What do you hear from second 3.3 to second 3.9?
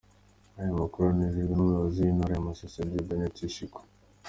Tshishiku.